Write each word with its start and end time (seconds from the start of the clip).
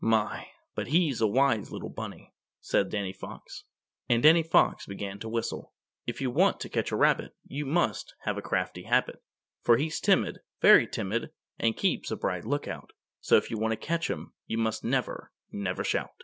My, 0.03 0.47
but 0.73 0.87
he's 0.87 1.21
a 1.21 1.27
wise 1.27 1.71
little 1.71 1.87
bunny," 1.91 2.33
and 2.73 2.89
Danny 2.89 3.13
Fox 3.13 3.63
began 4.87 5.19
to 5.19 5.29
whistle: 5.29 5.73
"If 6.07 6.19
you 6.19 6.31
want 6.31 6.59
to 6.61 6.69
catch 6.69 6.91
a 6.91 6.95
rabbit 6.95 7.35
You 7.43 7.67
must 7.67 8.15
have 8.21 8.35
a 8.35 8.41
crafty 8.41 8.85
habit, 8.85 9.21
For 9.61 9.77
he's 9.77 9.99
timid, 9.99 10.39
very 10.59 10.87
timid, 10.87 11.29
And 11.59 11.77
keeps 11.77 12.09
a 12.09 12.15
bright 12.15 12.45
lookout; 12.45 12.93
So 13.19 13.35
if 13.35 13.51
you 13.51 13.59
want 13.59 13.73
to 13.73 13.77
catch 13.87 14.09
him 14.09 14.33
You 14.47 14.57
must 14.57 14.83
never, 14.83 15.31
never 15.51 15.83
shout." 15.83 16.09